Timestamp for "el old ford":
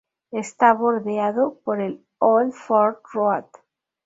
1.79-2.95